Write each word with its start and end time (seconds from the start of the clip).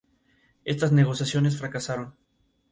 Estas 0.65 0.91
negociaciones 0.91 1.57
fracasaron. 1.59 2.15